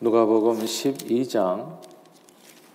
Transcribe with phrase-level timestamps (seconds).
[0.00, 1.78] 누가복음 12장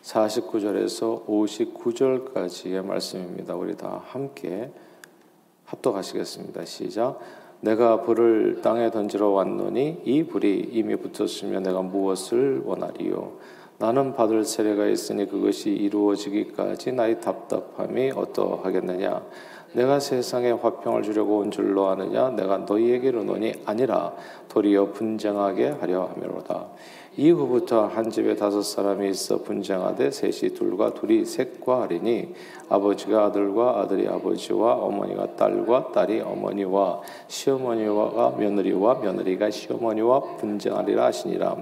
[0.03, 3.55] 49절에서 59절까지의 말씀입니다.
[3.55, 4.71] 우리 다 함께
[5.65, 6.63] 합독하시겠습니다.
[6.63, 7.19] 시작.
[7.59, 13.33] 내가 불을 땅에 던지러 왔노니 이 불이 이미 붙었으면 내가 무엇을 원하리요?
[13.79, 19.23] 나는 받을 세례가 있으니 그것이 이루어지기까지 나의 답답함이 어떠하겠느냐?
[19.73, 22.29] 내가 세상에 화평을 주려고 온 줄로 아느냐?
[22.31, 24.13] 내가 너희에게로 노니 아니라
[24.47, 26.67] 도리어 분쟁하게 하려 함이로다.
[27.19, 32.33] 이후부터 한 집에 다섯 사람이 있어 분쟁하되 셋이 둘과 둘이 셋과 하리니
[32.69, 41.57] 아버지가 아들과 아들이 아버지와 어머니가 딸과 딸이 어머니와 시어머니와 며느리와 며느리가 시어머니와 분쟁하리라 하시니라.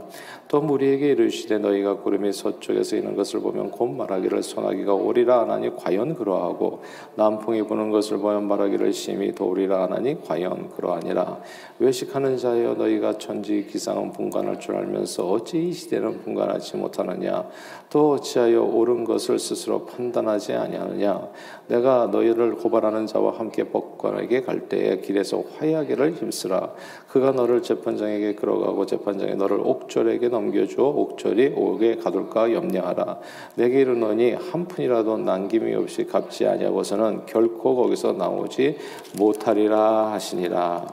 [0.47, 6.15] 또 무리에게 이르시되 너희가 구름이 서쪽에서 있는 것을 보면 곧 말하기를 소나기가 오리라 하나니 과연
[6.15, 6.83] 그러하고
[7.15, 11.39] 남풍이 부는 것을 보면 말하기를 심히 도우리라 하나니 과연 그러하니라.
[11.79, 17.47] 외식하는 자여 너희가 천지 기상은 분간할 줄 알면서 어찌 이 시대는 분간하지 못하느냐?
[17.89, 21.29] 또 어찌하여 옳은 것을 스스로 판단하지 아니하느냐?
[21.67, 26.73] 내가 너희를 고발하는 자와 함께 법관에게 갈 때에 길에서 화해하기를 힘쓰라.
[27.07, 33.19] 그가 너를 재판장에게 끌어가고 재판장이 너를 옥졸에게 넘겨줘 옥졸이 옥에 가둘까 염려하라.
[33.55, 38.77] 내게 이르노니 한 푼이라도 남김이 없이 갚지 아니하고서는 결코 거기서 나오지
[39.17, 40.85] 못하리라 하시니라.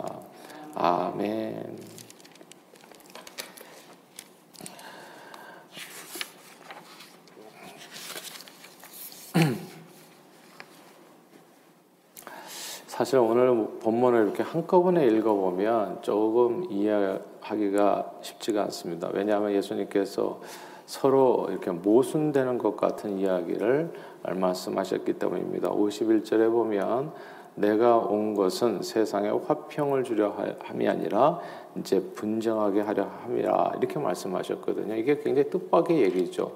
[0.76, 1.93] 아멘.
[13.04, 19.10] 사실 오늘 본문을 이렇게 한꺼번에 읽어보면 조금 이해하기가 쉽지가 않습니다.
[19.12, 20.40] 왜냐하면 예수님께서
[20.86, 25.70] 서로 이렇게 모순되는 것 같은 이야기를 말씀하셨기 때문입니다.
[25.70, 27.12] 51절에 보면
[27.56, 31.40] 내가 온 것은 세상에 화평을 주려 함이 아니라
[31.76, 34.94] 이제 분쟁하게 하려 함이라 이렇게 말씀하셨거든요.
[34.94, 36.52] 이게 굉장히 뜻밖의 얘기죠.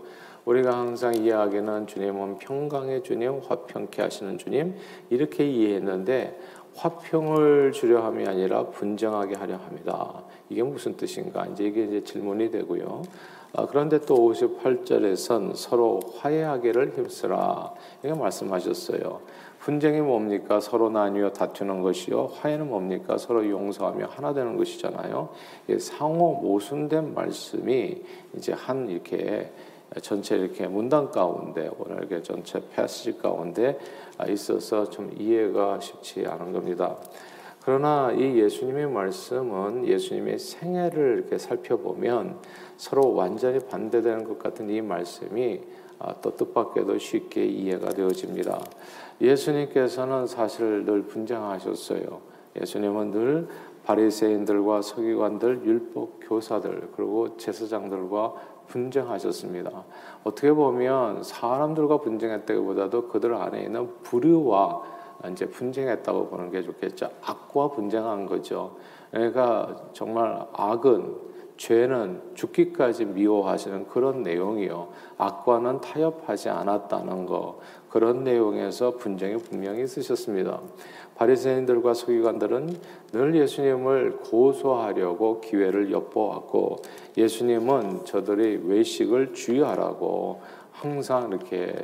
[0.48, 4.76] 우리가 항상 이해하기는 주님은 평강의 주님, 화평케 하시는 주님
[5.10, 6.38] 이렇게 이해했는데
[6.74, 10.22] 화평을 주려 함이 아니라 분쟁하게 하려 합니다.
[10.48, 11.44] 이게 무슨 뜻인가?
[11.46, 13.02] 이제 이게 이제 질문이 되고요.
[13.52, 19.20] 아, 그런데 또 58절에선 서로 화해하기를 힘쓰라 이렇게 말씀하셨어요.
[19.58, 20.60] 분쟁이 뭡니까?
[20.60, 22.30] 서로 나뉘어 다투는 것이요.
[22.34, 23.18] 화해는 뭡니까?
[23.18, 25.28] 서로 용서하며 하나 되는 것이잖아요.
[25.78, 28.02] 상호 모순된 말씀이
[28.34, 29.50] 이제 한 이렇게
[30.02, 33.78] 전체 이렇게 문단 가운데 오늘 이렇게 전체 패시지 가운데
[34.28, 36.96] 있어서 좀 이해가 쉽지 않은 겁니다.
[37.64, 42.38] 그러나 이 예수님의 말씀은 예수님의 생애를 이렇게 살펴보면
[42.76, 45.60] 서로 완전히 반대되는 것 같은 이 말씀이
[45.98, 48.60] 아, 또 뜻밖에도 쉽게 이해가 되어집니다.
[49.20, 52.20] 예수님께서는 사실 늘 분쟁하셨어요.
[52.60, 53.48] 예수님은 늘
[53.84, 58.34] 바리새인들과 서기관들, 율법 교사들, 그리고 제사장들과
[58.68, 59.84] 분쟁하셨습니다.
[60.24, 64.97] 어떻게 보면 사람들과 분쟁했다기보다도 그들 안에 있는 불의와
[65.30, 67.10] 이제 분쟁했다고 보는 게 좋겠죠.
[67.22, 68.76] 악과 분쟁한 거죠.
[69.10, 74.88] 그러니까 정말 악은 죄는 죽기까지 미워하시는 그런 내용이요.
[75.18, 77.58] 악과는 타협하지 않았다는 거
[77.90, 80.60] 그런 내용에서 분쟁이 분명히 있으셨습니다.
[81.16, 82.76] 바리새인들과 서기관들은
[83.12, 86.76] 늘 예수님을 고소하려고 기회를 엿보았고
[87.16, 90.40] 예수님은 저들이 외식을 주의하라고
[90.70, 91.74] 항상 이렇게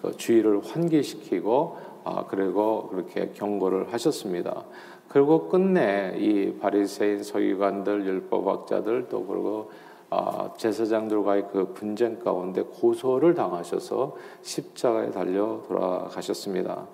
[0.00, 4.62] 그 주의를 환기시키고 아 그리고 그렇게 경고를 하셨습니다.
[5.08, 9.70] 그리고 끝내 이 바리새인 서기관들 율법학자들 또 그리고
[10.08, 16.86] 아, 제사장들과의 그 분쟁 가운데 고소를 당하셔서 십자가에 달려 돌아가셨습니다.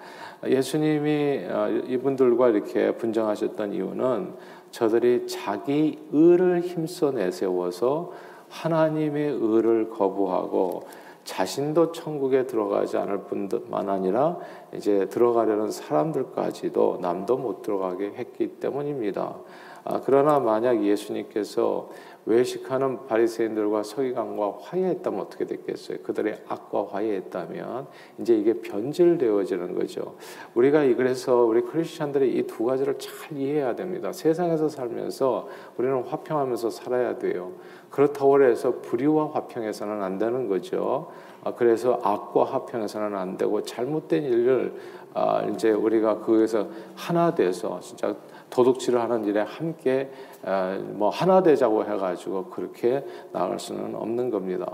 [0.47, 4.33] 예수님이 아, 이분들과 이렇게 분쟁하셨던 이유는
[4.71, 8.13] 저들이 자기 의를 힘써 내세워서
[8.49, 10.85] 하나님의 의를 거부하고
[11.25, 14.39] 자신도 천국에 들어가지 않을 뿐만 아니라
[14.75, 19.37] 이제 들어가려는 사람들까지도 남도 못 들어가게 했기 때문입니다.
[19.85, 21.91] 아, 그러나 만약 예수님께서
[22.25, 25.99] 외식하는 바리새인들과 서기관과 화해했다면 어떻게 됐겠어요?
[26.05, 27.87] 그들의 악과 화해했다면
[28.19, 30.17] 이제 이게 변질되어지는 거죠.
[30.55, 34.13] 우리가 그래서 우리 크리스천들이 이 두 가지를 잘 이해해야 됩니다.
[34.13, 35.49] 세상에서 살면서
[35.79, 37.53] 우리는 화평하면서 살아야 돼요.
[37.91, 41.11] 그렇다고 해서 불의와 화평해서는 안 되는 거죠.
[41.45, 44.75] 아, 그래서 악과 화평해서는 안 되고 잘못된 일을
[45.15, 48.15] 아, 이제 우리가 거기서 하나 돼서 진짜
[48.53, 50.11] 도둑질을 하는 일에 함께
[50.93, 54.67] 뭐 하나 되자고 해가지고 그렇게 나갈 수는 없는 겁니다.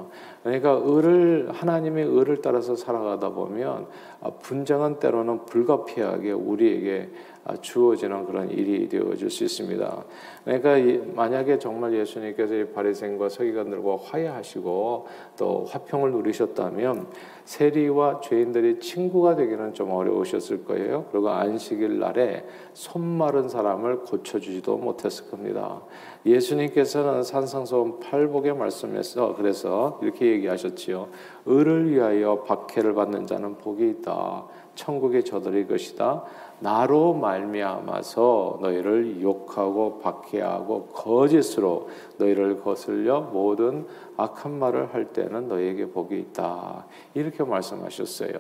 [0.43, 3.87] 그러니까 의를 하나님의 의를 따라서 살아가다 보면
[4.21, 10.05] 아, 분쟁은 때로는 불가피하게 우리에게 아, 주어지는 그런 일이 되어질 수 있습니다.
[10.45, 15.07] 그러니까 만약에 정말 예수님께서 이 바리새인과 서기관들과 화해하시고
[15.37, 17.07] 또 화평을 누리셨다면
[17.45, 21.07] 세리와 죄인들이 친구가 되기는 좀 어려우셨을 거예요.
[21.11, 25.81] 그리고 안식일 날에 손 마른 사람을 고쳐주지도 못했을 겁니다.
[26.27, 31.09] 예수님께서는 산상소원 팔복의 말씀에서 그래서 이렇게 얘기하셨지요.
[31.47, 34.45] 의를 위하여 박해를 받는 자는 복이 있다.
[34.75, 36.25] 천국에 저들이 것이다.
[36.61, 41.89] 나로 말미암아서 너희를 욕하고 박해하고 거짓으로
[42.19, 46.87] 너희를 거슬려 모든 악한 말을 할 때는 너희에게 복이 있다.
[47.15, 48.33] 이렇게 말씀하셨어요.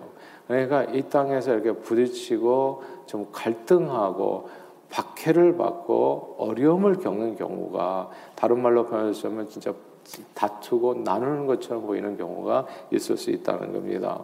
[0.46, 4.48] 그러니까 이 땅에서 이렇게 부딪히고 좀 갈등하고
[4.90, 9.72] 박해를 받고 어려움을 겪는 경우가 다른 말로 표현하자면 진짜
[10.34, 14.20] 다투고 나누는 것처럼 보이는 경우가 있을 수 있다는 겁니다.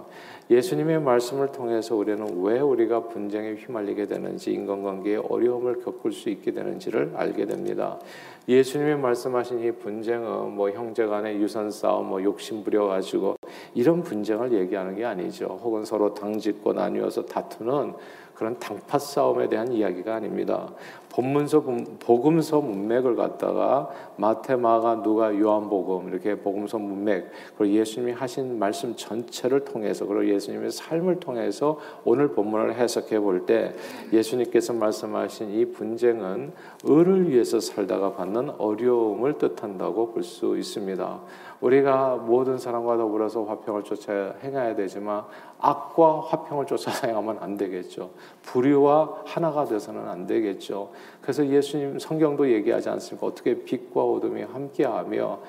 [0.50, 7.12] 예수님의 말씀을 통해서 우리는 왜 우리가 분쟁에 휘말리게 되는지 인간관계에 어려움을 겪을 수 있게 되는지를
[7.16, 7.98] 알게 됩니다.
[8.46, 13.36] 예수님이 말씀하신 이 분쟁은 뭐 형제 간의 유산 싸움, 뭐 욕심 부려 가지고
[13.72, 15.58] 이런 분쟁을 얘기하는 게 아니죠.
[15.62, 17.94] 혹은 서로 당짓고 나뉘어서 다투는
[18.34, 20.68] 그런 당파 싸움에 대한 이야기가 아닙니다.
[21.14, 21.62] 본문서
[22.00, 29.64] 복음서 문맥을 갖다가 마태, 마가, 누가, 요한복음 이렇게 복음서 문맥 그리고 예수님이 하신 말씀 전체를
[29.64, 33.74] 통해서 그리고 예수님의 삶을 통해서 오늘 본문을 해석해 볼 때
[34.12, 36.52] 예수님께서 말씀하신 이 분쟁은
[36.88, 41.20] 을을 위해서 살다가 받는 어려움을 뜻한다고 볼 수 있습니다.
[41.60, 45.24] 우리가 모든 사람과 더불어서 화평을 쫓아 행해야 되지만
[45.58, 48.10] 악과 화평을 쫓아 행하면 안 되겠죠.
[48.42, 50.90] 불의와 하나가 돼서는 안 되겠죠.
[51.20, 53.26] 그래서 예수님 성경도 얘기하지 않습니까?
[53.26, 55.40] 어떻게 빛과 어둠이 함께하며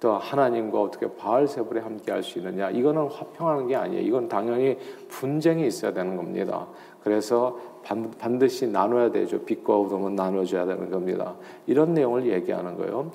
[0.00, 2.70] 또 하나님과 어떻게 바알세불에 함께할 수 있느냐?
[2.70, 4.02] 이거는 화평하는 게 아니에요.
[4.02, 4.78] 이건 당연히
[5.08, 6.66] 분쟁이 있어야 되는 겁니다.
[7.02, 7.58] 그래서
[8.18, 9.42] 반드시 나눠야 되죠.
[9.42, 11.34] 빛과 어둠은 나눠줘야 되는 겁니다.
[11.66, 13.10] 이런 내용을 얘기하는 거예요.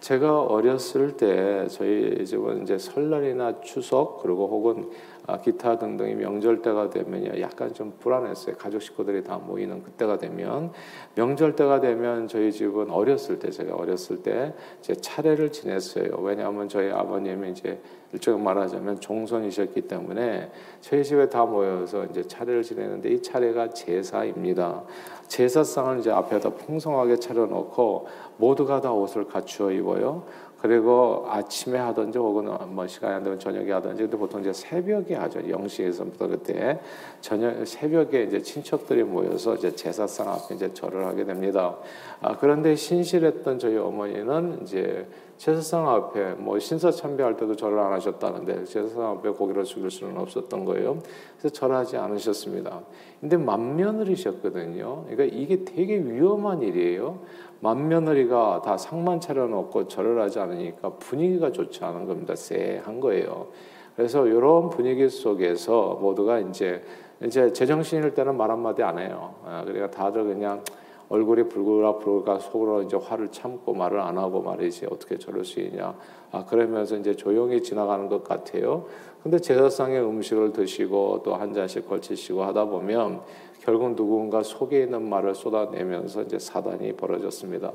[0.00, 4.90] 제가 어렸을 때 저희 이제 설날이나 추석 그리고 혹은
[5.26, 8.56] 아, 기타 등등의 명절 때가 되면요 약간 좀 불안했어요.
[8.56, 10.72] 가족 식구들이 다 모이는 그때가 되면
[11.14, 16.16] 명절 때가 되면 저희 집은 어렸을 때 제가 어렸을 때 제 차례를 지냈어요.
[16.20, 17.80] 왜냐하면 저희 아버님이 이제
[18.12, 24.82] 일종의 말하자면 종손이셨기 때문에 집에 다 모여서 이제 차례를 지내는데 이 차례가 제사입니다.
[25.28, 30.24] 제사상을 이제 앞에다 풍성하게 차려놓고 모두가 다 옷을 갖추어 입어요.
[30.60, 35.48] 그리고 아침에 하든지 혹은 뭐 시간이 안 되면 저녁에 하든지 근데 보통 이제 새벽에 하죠.
[35.48, 36.78] 영시에서부터 그때
[37.20, 41.76] 저녁 새벽에 이제 친척들이 모여서 이제 제사상 앞에 이제 절을 하게 됩니다.
[42.20, 45.06] 아, 그런데 신실했던 저희 어머니는 이제
[45.38, 50.66] 제사상 앞에 뭐 신사 참배할 때도 절을 안 하셨다는데 제사상 앞에 고기를 죽일 수는 없었던
[50.66, 50.98] 거예요.
[51.38, 52.82] 그래서 절하지 않으셨습니다.
[53.22, 55.06] 근데 맏며느리셨거든요.
[55.08, 57.20] 그러니까 이게 되게 위험한 일이에요.
[57.60, 62.34] 맏며느리가 다 상만 차려놓고 절을 하지 않으니까 분위기가 좋지 않은 겁니다.
[62.34, 63.48] 쎄한 거예요.
[63.96, 66.82] 그래서 이런 분위기 속에서 모두가 이제
[67.22, 69.34] 이제 제정신일 때는 말 한마디 안 해요.
[69.44, 70.62] 아, 그러니까 다들 그냥
[71.10, 75.94] 얼굴이 붉으라 붉으라 속으로 이제 화를 참고 말을 안 하고 말이지 어떻게 저럴 수 있냐.
[76.32, 78.86] 아 그러면서 이제 조용히 지나가는 것 같아요.
[79.22, 83.20] 근데 제사상의 음식을 드시고 또 한 잔씩 걸치시고 하다 보면
[83.60, 87.72] 결국 누군가 속에 있는 말을 쏟아내면서 이제 사단이 벌어졌습니다.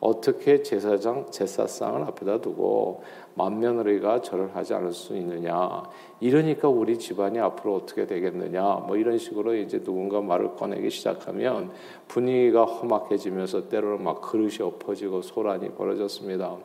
[0.00, 3.02] 어떻게 제사장 제사상을 앞에다 두고
[3.34, 5.82] 만며느리가 절을 하지 않을 수 있느냐?
[6.20, 8.62] 이러니까 우리 집안이 앞으로 어떻게 되겠느냐?
[8.86, 11.70] 뭐 이런 식으로 이제 누군가 말을 꺼내기 시작하면
[12.08, 16.56] 분위기가 험악해지면서 때로는 막 그릇이 엎어지고 소란이 벌어졌습니다.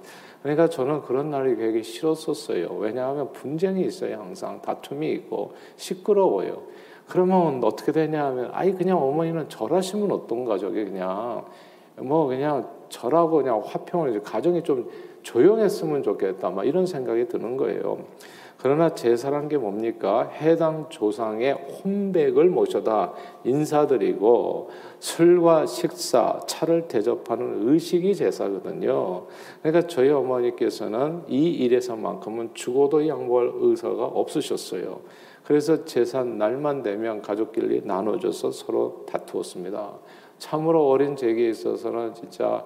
[0.42, 2.76] 그러니까 저는 그런 날이 되게 싫었었어요.
[2.80, 4.20] 왜냐하면 분쟁이 있어요.
[4.20, 6.64] 항상 다툼이 있고 시끄러워요.
[7.08, 11.46] 그러면 어떻게 되냐 하면 아이 그냥 어머니는 절하시면 어떤가 저게 그냥
[11.98, 14.90] 뭐 그냥 절하고 그냥 화평을 가정이 좀
[15.24, 18.00] 조용했으면 좋겠다 막 이런 생각이 드는 거예요.
[18.58, 20.30] 그러나 제사란 게 뭡니까?
[20.30, 24.70] 해당 조상의 혼백을 모셔다 인사드리고
[25.00, 29.26] 술과 식사, 차를 대접하는 의식이 제사거든요.
[29.64, 35.00] 그러니까 저희 어머니께서는 이 일에서만큼은 죽어도 양보할 의사가 없으셨어요.
[35.44, 39.94] 그래서 제사 날만 되면 가족끼리 나눠줘서 서로 다투었습니다.
[40.38, 42.64] 참으로 어린 제게 있어서는 진짜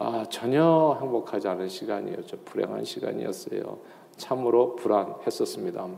[0.00, 2.36] 아, 전혀 행복하지 않은 시간이었죠.
[2.44, 3.78] 불행한 시간이었어요.
[4.16, 5.88] 참으로 불안했었습니다.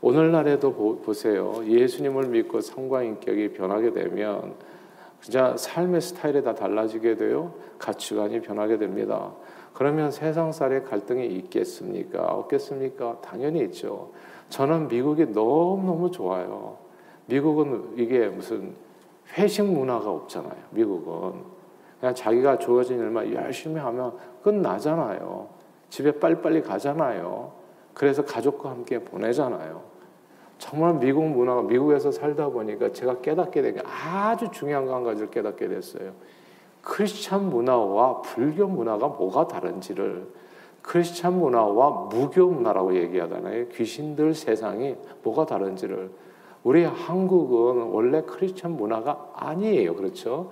[0.00, 4.54] 오늘날에도 보, 세요 예수님을 믿고 성과 인격이 변하게 되면
[5.20, 7.54] 진짜 삶의 스타일이 다 달라지게 돼요.
[7.80, 9.32] 가치관이 변하게 됩니다.
[9.72, 12.22] 그러면 세상살에 갈등이 있겠습니까?
[12.26, 13.20] 없겠습니까?
[13.20, 14.12] 당연히 있죠.
[14.48, 16.78] 저는 미국이 너무너무 좋아요.
[17.26, 18.76] 미국은 이게 무슨
[19.36, 20.54] 회식 문화가 없잖아요.
[20.70, 21.53] 미국은
[22.04, 25.48] 그냥 자기가 주어진 일만 열심히 하면 끝나잖아요.
[25.88, 27.50] 집에 빨리빨리 가잖아요.
[27.94, 29.80] 그래서 가족과 함께 보내잖아요.
[30.58, 35.66] 정말 미국 문화가 미국에서 살다 보니까 제가 깨닫게 된 게 아주 중요한 거한 가지를 깨닫게
[35.66, 36.12] 됐어요.
[36.82, 40.26] 크리스찬 문화와 불교 문화가 뭐가 다른지를
[40.82, 43.68] 크리스찬 문화와 무교 문화라고 얘기하잖아요.
[43.68, 46.10] 귀신들 세상이 뭐가 다른지를
[46.64, 49.94] 우리 한국은 원래 크리스찬 문화가 아니에요.
[49.94, 50.50] 그렇죠?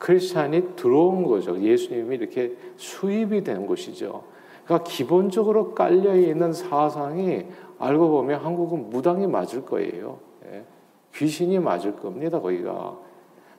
[0.00, 1.60] 크리스찬이 들어온 거죠.
[1.60, 4.24] 예수님이 이렇게 수입이 된 곳이죠.
[4.64, 7.44] 그러니까 기본적으로 깔려 있는 사상이
[7.78, 10.18] 알고 보면 한국은 무당이 맞을 거예요.
[10.46, 10.64] 예.
[11.14, 12.40] 귀신이 맞을 겁니다.
[12.40, 12.98] 거기가.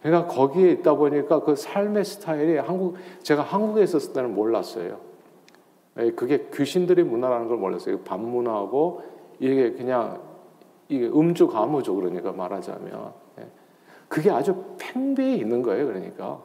[0.01, 4.97] 그러니까 거기에 있다 보니까 그 삶의 스타일이 한국 제가 한국에 있었을 때는 몰랐어요.
[5.99, 7.99] 예, 그게 귀신들의 문화라는 걸 몰랐어요.
[7.99, 9.03] 반문화고
[9.39, 10.19] 이게 그냥
[10.89, 11.93] 이게 음주 가무죠.
[11.93, 13.20] 그러니까 말하자면 예.
[14.11, 15.87] 그게 아주 팽배해 있는 거예요.
[15.87, 16.41] 그러니까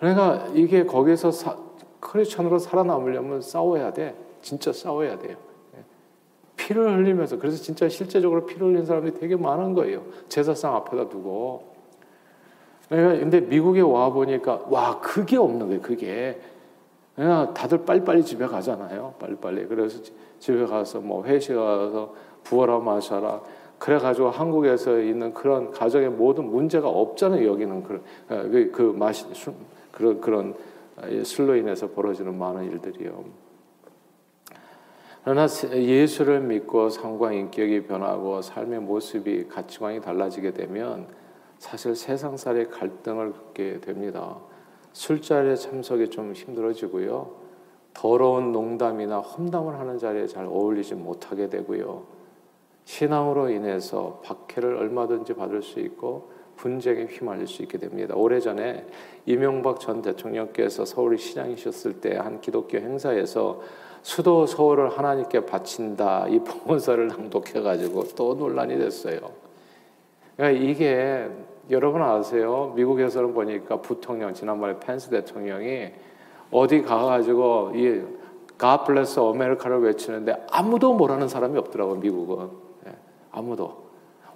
[0.00, 1.54] 그러니까 이게 거기서 사,
[2.00, 4.16] 크리스천으로 살아남으려면 싸워야 돼.
[4.40, 5.36] 진짜 싸워야 돼요.
[5.76, 5.80] 예.
[6.56, 10.02] 피를 흘리면서 그래서 진짜 실제적으로 피를 흘린 사람들이 되게 많은 거예요.
[10.30, 11.74] 제사상 앞에다 두고
[12.88, 15.82] 그러니까 근데 미국에 와 보니까 와 그게 없는 거예요.
[15.82, 16.40] 그게
[17.14, 19.12] 그냥 다들 빨리빨리 집에 가잖아요.
[19.18, 19.66] 빨리빨리.
[19.66, 20.00] 그래서
[20.38, 22.14] 집에 가서 뭐 회식 가서
[22.44, 23.42] 부어라 마셔라.
[23.78, 27.46] 그래가지고 한국에서 있는 그런 가정의 모든 문제가 없잖아요.
[27.46, 29.24] 여기는 그런 그, 그 마시
[29.92, 30.54] 그런 그런
[31.24, 33.24] 술로 인해서 벌어지는 많은 일들이요.
[35.24, 41.06] 그러나 예수를 믿고 삶과 인격이 변하고 삶의 모습이 가치관이 달라지게 되면
[41.58, 44.38] 사실 세상살이 갈등을 겪게 됩니다.
[44.92, 47.30] 술자리에 참석이 좀 힘들어지고요.
[47.94, 52.17] 더러운 농담이나 험담을 하는 자리에 잘 어울리지 못하게 되고요.
[52.88, 58.14] 신앙으로 인해서 박해를 얼마든지 받을 수 있고 분쟁에 휘말릴 수 있게 됩니다.
[58.16, 58.86] 오래전에
[59.26, 63.60] 이명박 전 대통령께서 서울 시장이셨을 때 한 기독교 행사에서
[64.00, 69.18] 수도 서울을 하나님께 바친다 이 봉헌서를 낭독해 가지고 또 논란이 됐어요.
[70.38, 71.28] 그러니까 이게
[71.68, 72.72] 여러분 아세요?
[72.74, 75.90] 미국에서는 보니까 부통령 지난번에 펜스 대통령이
[76.50, 78.02] 어디 가가지고 이
[78.58, 82.67] God bless America를 외치는데 아무도 뭐라는 사람이 없더라고 미국은 예,
[83.30, 83.88] 아무도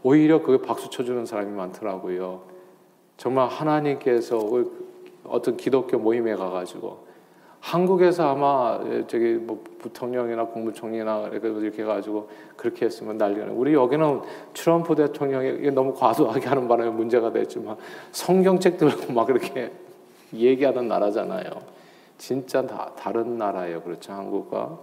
[0.02, 2.42] 오히려 그게 박수 쳐주는 사람이 많더라고요.
[3.16, 4.40] 정말 하나님께서
[5.24, 7.12] 어떤 기독교 모임에 가가지고
[7.60, 13.52] 한국에서 아마 저기 뭐 부통령이나 국무총리나 이렇게 가지고 그렇게 했으면 난리가 나.
[13.52, 14.20] 우리 여기는
[14.52, 17.76] 트럼프 대통령이 너무 과도하게 하는 바람에 문제가 됐지만
[18.10, 19.70] 성경책 들고 막 그렇게
[20.34, 21.44] 얘기하는 나라잖아요.
[22.18, 23.82] 진짜 다 다른 나라예요.
[23.82, 24.12] 그렇죠.
[24.12, 24.78] 한국과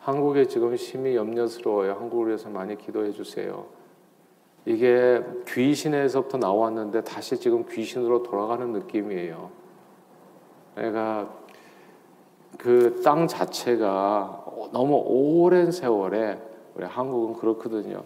[0.00, 1.92] 한국에 지금 심히 염려스러워요.
[1.92, 3.66] 한국을 위해서 많이 기도해 주세요.
[4.64, 9.50] 이게 귀신에서부터 나왔는데 다시 지금 귀신으로 돌아가는 느낌이에요.
[10.76, 11.30] 내가
[12.58, 16.38] 그땅 자체가 너무 오랜 세월에
[16.74, 18.02] 우리 한국은 그렇거든요.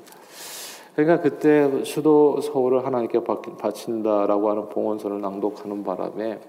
[0.94, 3.24] 그러니까 그때 수도 서울을 하나님께
[3.58, 6.40] 바친다라고 하는 봉헌서를 낭독하는 바람에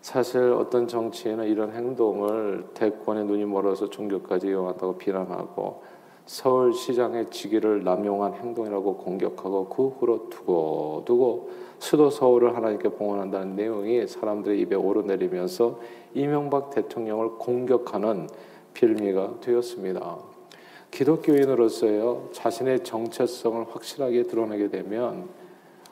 [0.00, 5.82] 사실 어떤 정치인은 이런 행동을 대권의 눈이 멀어서 종교까지 이용한다고 비난하고
[6.24, 14.60] 서울시장의 직위를 남용한 행동이라고 공격하고 그 후로 두고 두고 수도 서울을 하나님께 봉헌한다는 내용이 사람들의
[14.60, 15.80] 입에 오르내리면서
[16.14, 18.28] 이명박 대통령을 공격하는
[18.74, 20.18] 빌미가 되었습니다.
[20.90, 25.28] 기독교인으로서요 자신의 정체성을 확실하게 드러내게 되면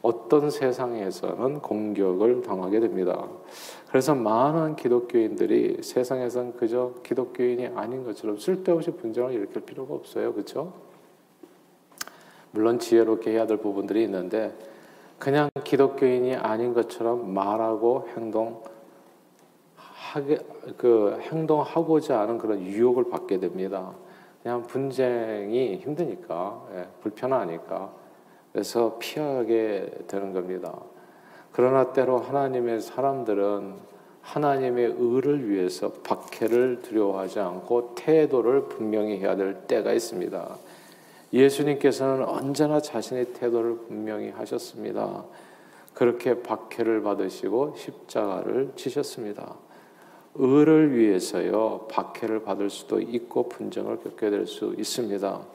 [0.03, 3.27] 어떤 세상에서는 공격을 당하게 됩니다.
[3.89, 10.33] 그래서 많은 기독교인들이 세상에선 그저 기독교인이 아닌 것처럼 쓸데없이 분쟁을 일으킬 필요가 없어요.
[10.33, 10.73] 그렇죠?
[12.51, 14.55] 물론 지혜롭게 해야 될 부분들이 있는데
[15.19, 18.63] 그냥 기독교인이 아닌 것처럼 말하고 행동
[19.75, 20.39] 하게
[20.77, 23.93] 그 행동하고자 하는 그런 유혹을 받게 됩니다.
[24.43, 27.93] 그냥 분쟁이 힘드니까 예, 불편하니까
[28.59, 30.77] 그래서 피하게 되는 겁니다.
[31.53, 33.75] 그러나 때로 하나님의 사람들은
[34.21, 40.57] 하나님의 의를 위해서 박해를 두려워하지 않고 태도를 분명히 해야 될 때가 있습니다.
[41.33, 45.23] 예수님께서는 언제나 자신의 태도를 분명히 하셨습니다.
[45.95, 49.55] 그렇게 박해를 받으시고 십자가를 지셨습니다.
[50.35, 55.47] 의를 위해서요, 박해를 받을 수도 있고 분쟁을 겪게 될 수 있습니다.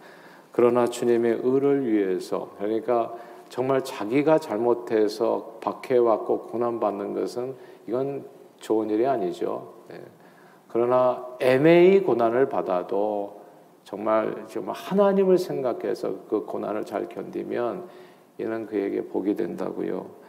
[0.54, 3.14] 그러나 주님의 의를 위해서, 그러니까
[3.50, 7.56] 정말 자기가 잘못해서 박해받고 고난받는 것은
[7.88, 8.26] 이건
[8.60, 9.74] 좋은 일이 아니죠.
[9.90, 10.00] 네.
[10.70, 13.42] 그러나 애매히 고난을 받아도
[13.84, 17.88] 정말 정말 하나님을 생각해서 그 고난을 잘 견디면
[18.38, 20.24] 이는 그에게 복이 된다고요.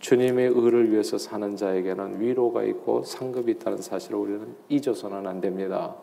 [0.00, 5.96] 주님의 의를 위해서 사는 자에게는 위로가 있고 상급이 있다는 사실을 우리는 잊어서는 안 됩니다.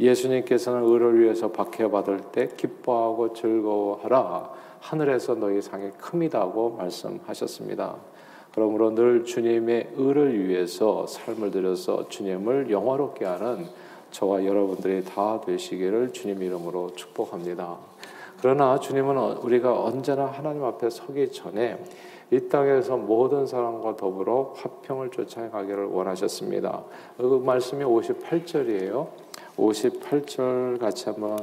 [0.00, 4.50] 예수님께서는 의를 위해서 박해받을 때 기뻐하고 즐거워하라.
[4.80, 7.96] 하늘에서 너희 상이 큼이다고 말씀하셨습니다.
[8.52, 13.66] 그러므로 늘 주님의 의를 위해서 삶을 들여서 주님을 영화롭게 하는
[14.10, 17.76] 저와 여러분들이 다 되시기를 주님 이름으로 축복합니다.
[18.40, 21.78] 그러나 주님은 우리가 언제나 하나님 앞에 서기 전에
[22.32, 26.82] 이 땅에서 모든 사람과 더불어 화평을 쫓아가기를 원하셨습니다.
[27.18, 29.08] 그 말씀이 58절이에요.
[29.60, 31.38] 58절 같이 한번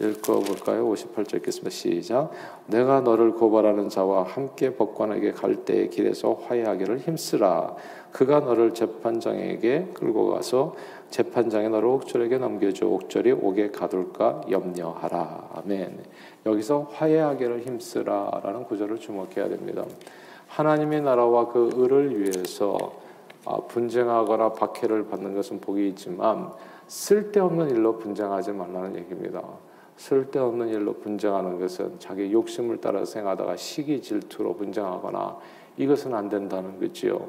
[0.00, 0.86] 읽어볼까요?
[0.92, 1.70] 58절 읽겠습니다.
[1.70, 2.30] 시작.
[2.66, 7.74] 내가 너를 고발하는 자와 함께 법관에게 갈 때의 길에서 화해하기를 힘쓰라.
[8.12, 10.74] 그가 너를 재판장에게 끌고 가서
[11.10, 12.86] 재판장에 너를 옥졸에게 넘겨줘.
[12.86, 15.50] 옥졸이 옥에 가둘까 염려하라.
[15.54, 16.04] 아멘.
[16.44, 19.84] 여기서 화해하기를 힘쓰라라는 구절을 주목해야 됩니다.
[20.48, 22.76] 하나님의 나라와 그 의를 위해서
[23.46, 26.50] 아, 분쟁하거나 박해를 받는 것은 복이 있지만
[26.86, 29.42] 쓸데없는 일로 분쟁하지 말라는 얘기입니다.
[29.96, 35.38] 쓸데없는 일로 분쟁하는 것은 자기 욕심을 따라 생하다가 시기 질투로 분쟁하거나
[35.78, 37.26] 이것은 안 된다는 거지요.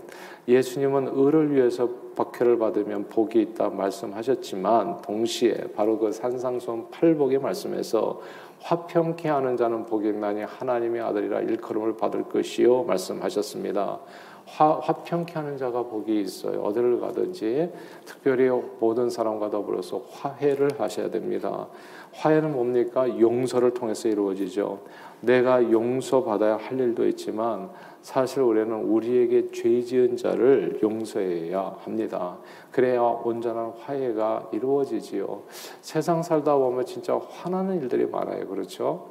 [0.48, 8.22] 예수님은 의를 위해서 박해를 받으면 복이 있다 말씀하셨지만 동시에 바로 그 산상수훈 팔복의 말씀에서
[8.62, 14.00] 화평케 하는 자는 복이 있나니 하나님의 아들이라 일컬음을 받을 것이요 말씀하셨습니다.
[14.48, 16.62] 화, 화평케 하는 자가 복이 있어요.
[16.62, 17.70] 어디를 가든지
[18.06, 18.50] 특별히
[18.80, 21.68] 모든 사람과 더불어서 화해를 하셔야 됩니다.
[22.14, 23.08] 화해는 뭡니까?
[23.20, 24.80] 용서를 통해서 이루어지죠.
[25.20, 27.70] 내가 용서받아야 할 일도 있지만
[28.02, 32.38] 사실 우리는 우리에게 죄 지은 자를 용서해야 합니다.
[32.72, 35.42] 그래야 온전한 화해가 이루어지지요.
[35.82, 38.48] 세상 살다 보면 진짜 화나는 일들이 많아요.
[38.48, 39.10] 그렇죠?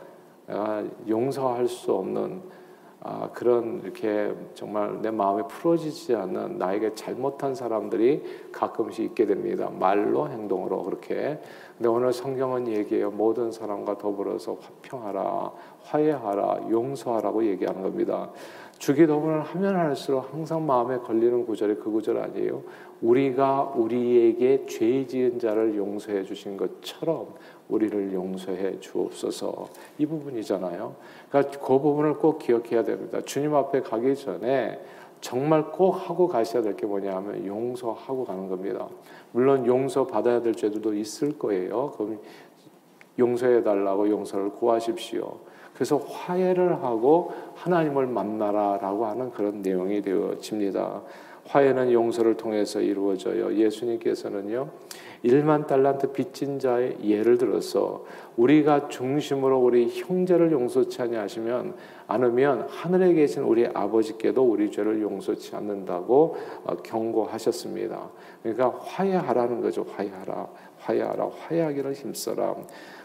[1.07, 2.41] 용서할 수 없는
[3.09, 9.71] 아, 그런 이렇게 정말 내 마음에 풀어지지 않는 나에게 잘못한 사람들이 가끔씩 있게 됩니다.
[9.71, 11.41] 말로 행동으로 그렇게.
[11.77, 13.13] 근데 오늘 성경은 얘기해요.
[13.13, 15.53] 모든 사람과 더불어서 화평하라,
[15.85, 18.33] 화해하라, 용서하라고 얘기하는 겁니다.
[18.79, 22.63] 주기도문을 하면 할수록 항상 마음에 걸리는 구절이 그 구절 아니에요.
[23.03, 27.35] 우리가 우리에게 죄 지은 자를 용서해 주신 것처럼
[27.69, 29.69] 우리를 용서해 주옵소서.
[29.99, 30.95] 이 부분이잖아요.
[31.29, 33.21] 그러니까 그 부분을 꼭 기억해야 됩니다.
[33.23, 34.81] 주님 앞에 가기 전에
[35.21, 38.89] 정말 꼭 하고 가셔야 될 게 뭐냐 하면 용서하고 가는 겁니다.
[39.33, 41.93] 물론 용서 받아야 될 죄들도 있을 거예요.
[41.97, 42.21] 그럼
[43.19, 45.39] 용서해 달라고 용서를 구하십시오.
[45.77, 51.03] 그래서 화해를 하고 하나님을 만나라라고 하는 그런 내용이 되어집니다.
[51.49, 53.55] 화해는 용서를 통해서 이루어져요.
[53.55, 54.69] 예수님께서는요.
[55.25, 58.05] 1만 달란트 빚진 자의 예를 들어서
[58.37, 61.75] 우리가 중심으로 우리 형제를 용서치 아니하시면
[62.07, 68.09] 않으면 하늘에 계신 우리 아버지께도 우리 죄를 용서치 않는다고 어, 경고하셨습니다.
[68.43, 69.85] 그러니까 화해하라는 거죠.
[69.97, 70.49] 화해하라.
[70.87, 71.29] 화해하라.
[71.29, 72.55] 화해하기를 힘써라.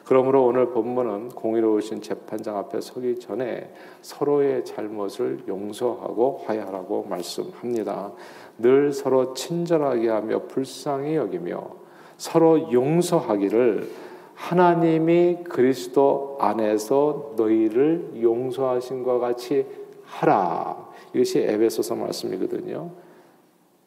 [0.05, 8.11] 그러므로 오늘 본문은 공의로우신 재판장 앞에 서기 전에 서로의 잘못을 용서하고 화해하라고 말씀합니다.
[8.57, 11.69] 늘 서로 친절하게 하며 불쌍히 여기며
[12.17, 13.89] 서로 용서하기를
[14.35, 19.65] 하나님이 그리스도 안에서 너희를 용서하신 것 같이
[20.03, 20.89] 하라.
[21.13, 22.91] 이것이 에베소서 말씀이거든요.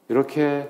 [0.08, 0.68] 이렇게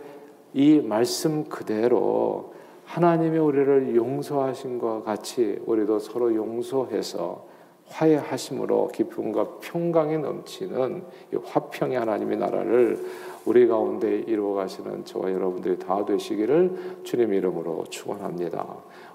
[0.52, 2.53] 이 말씀 그대로
[2.84, 7.54] 하나님이 우리를 용서하신 것 같이 우리도 서로 용서해서
[7.86, 11.04] 화해하심으로 기쁨과 평강이 넘치는
[11.44, 13.04] 화평의 하나님의 나라를
[13.44, 18.66] 우리 가운데 이루어 가시는 저와 여러분들이 다 되시기를 주님 이름으로 축원합니다.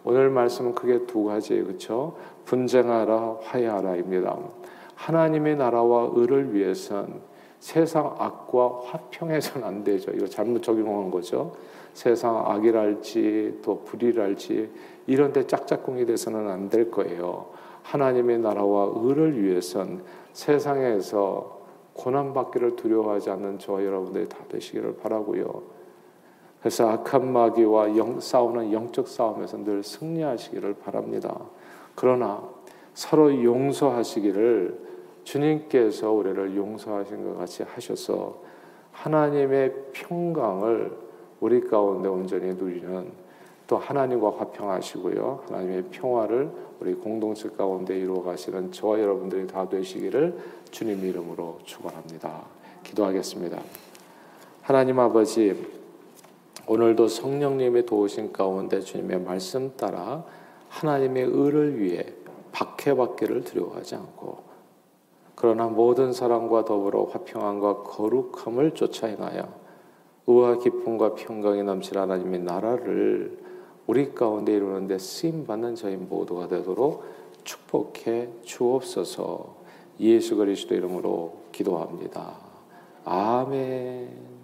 [0.04, 1.66] 오늘 말씀은 크게 두 가지예요.
[1.66, 2.16] 그렇죠?
[2.46, 4.38] 분쟁하라 화해하라입니다.
[4.96, 7.22] 하나님의 나라와 의를 위해선
[7.60, 10.12] 세상 악과 화평해서는 안 되죠.
[10.12, 11.54] 이거 잘못 적용한 거죠.
[11.93, 14.69] 세상 악이랄지 또 불이랄지
[15.08, 17.48] 이런 데 짝짝꿍이 돼서는 안 될 거예요.
[17.84, 21.60] 하나님의 나라와 의를 위해선 세상에서
[21.93, 25.63] 고난받기를 두려워하지 않는 저와 여러분들이 다 되시기를 바라고요.
[26.60, 31.36] 그래서 악한 마귀와 영, 싸우는 영적 싸움에서 늘 승리하시기를 바랍니다.
[31.95, 32.41] 그러나
[32.93, 34.88] 서로 용서하시기를
[35.24, 38.42] 주님께서 우리를 용서하신 것 같이 하셔서
[38.92, 40.92] 하나님의 평강을
[41.40, 43.12] 우리 가운데 온전히 누리는
[43.68, 45.44] 또 하나님과 화평하시고요.
[45.48, 50.38] 하나님의 평화를 우리 공동체 가운데 이루어 가시는 저와 여러분들이 다 되시기를
[50.72, 52.42] 주님 이름으로 축원합니다.
[52.84, 53.62] 기도하겠습니다.
[54.62, 55.68] 하나님 아버지
[56.68, 60.24] 오늘도 성령님의 도우신 가운데 주님의 말씀 따라
[60.70, 62.04] 하나님의 의를 위해
[62.52, 64.49] 박해받기를 두려워하지 않고
[65.39, 69.47] 그러나 모든 사람과 더불어 화평함과 거룩함을 쫓아 행하여
[70.28, 73.39] 의와 기쁨과 평강이 넘칠 하나님의 나라를
[73.88, 77.06] 우리 가운데 이루는데 쓰임 받는 저희 모두가 되도록
[77.45, 79.56] 축복해 주옵소서.
[80.02, 82.36] 예수 그리스도 이름으로 기도합니다.
[83.06, 84.38] 아멘.